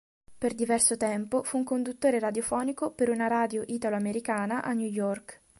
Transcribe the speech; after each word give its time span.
Per 0.39 0.55
diverso 0.55 0.97
tempo 0.97 1.43
fu 1.43 1.57
un 1.57 1.63
conduttore 1.63 2.17
radiofonico 2.17 2.89
per 2.89 3.09
una 3.09 3.27
radio 3.27 3.61
italoamericana 3.67 4.63
a 4.63 4.73
New 4.73 4.87
York. 4.89 5.43